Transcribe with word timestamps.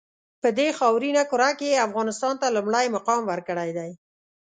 په 0.41 0.49
دې 0.57 0.67
خاورینه 0.77 1.21
کُره 1.31 1.49
کې 1.59 1.67
یې 1.73 1.85
افغانستان 1.87 2.33
ته 2.41 2.47
لومړی 2.55 2.85
مقام 2.95 3.21
ورکړی 3.27 3.69
دی. 3.77 3.91